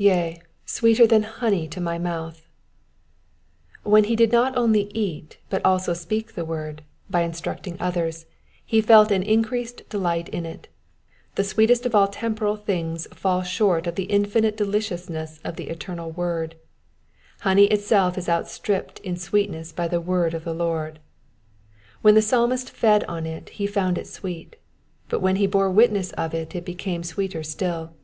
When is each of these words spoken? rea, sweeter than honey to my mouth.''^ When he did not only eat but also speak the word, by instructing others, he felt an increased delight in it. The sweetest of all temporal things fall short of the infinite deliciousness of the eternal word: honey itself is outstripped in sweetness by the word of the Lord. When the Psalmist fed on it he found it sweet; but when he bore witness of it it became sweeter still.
rea, 0.00 0.42
sweeter 0.66 1.06
than 1.06 1.22
honey 1.22 1.68
to 1.68 1.80
my 1.80 1.96
mouth.''^ 1.96 2.42
When 3.88 4.02
he 4.02 4.16
did 4.16 4.32
not 4.32 4.56
only 4.56 4.90
eat 4.92 5.38
but 5.48 5.64
also 5.64 5.92
speak 5.92 6.34
the 6.34 6.44
word, 6.44 6.82
by 7.08 7.20
instructing 7.22 7.76
others, 7.78 8.26
he 8.66 8.80
felt 8.80 9.12
an 9.12 9.22
increased 9.22 9.88
delight 9.88 10.28
in 10.30 10.44
it. 10.44 10.66
The 11.36 11.44
sweetest 11.44 11.86
of 11.86 11.94
all 11.94 12.08
temporal 12.08 12.56
things 12.56 13.06
fall 13.14 13.42
short 13.44 13.86
of 13.86 13.94
the 13.94 14.06
infinite 14.10 14.56
deliciousness 14.56 15.38
of 15.44 15.54
the 15.54 15.68
eternal 15.68 16.10
word: 16.10 16.56
honey 17.42 17.66
itself 17.66 18.18
is 18.18 18.28
outstripped 18.28 18.98
in 19.04 19.16
sweetness 19.16 19.70
by 19.70 19.86
the 19.86 20.00
word 20.00 20.34
of 20.34 20.42
the 20.42 20.52
Lord. 20.52 20.98
When 22.02 22.16
the 22.16 22.22
Psalmist 22.22 22.70
fed 22.70 23.04
on 23.04 23.24
it 23.24 23.50
he 23.50 23.68
found 23.68 23.98
it 23.98 24.08
sweet; 24.08 24.56
but 25.08 25.20
when 25.20 25.36
he 25.36 25.46
bore 25.46 25.70
witness 25.70 26.10
of 26.14 26.34
it 26.34 26.56
it 26.56 26.64
became 26.64 27.04
sweeter 27.04 27.44
still. 27.44 27.94